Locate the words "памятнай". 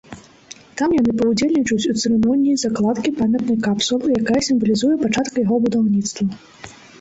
3.19-3.59